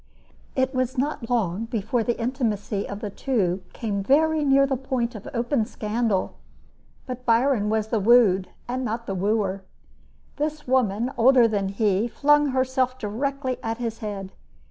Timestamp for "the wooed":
7.89-8.49